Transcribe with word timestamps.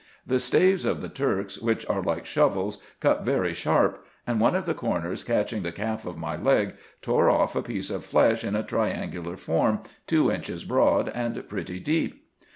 The 0.25 0.39
staves 0.39 0.83
of 0.83 0.99
the 0.99 1.09
Turks, 1.09 1.59
which 1.59 1.87
are 1.87 2.01
like 2.01 2.25
shovels, 2.25 2.81
cut 2.99 3.23
very 3.23 3.53
sharp; 3.53 4.03
and 4.25 4.39
one 4.41 4.55
of 4.55 4.65
the 4.65 4.73
corners, 4.73 5.23
catching 5.23 5.61
the 5.61 5.71
calf 5.71 6.07
of 6.07 6.17
my 6.17 6.35
leg, 6.35 6.73
tore 7.03 7.29
off 7.29 7.55
a 7.55 7.61
piece 7.61 7.91
of 7.91 8.03
flesh 8.03 8.43
in 8.43 8.55
a 8.55 8.63
triangular 8.63 9.37
form, 9.37 9.81
two 10.07 10.31
inches 10.31 10.63
broad, 10.65 11.11
and 11.13 11.47
pretty 11.47 11.79
deep. 11.79 12.25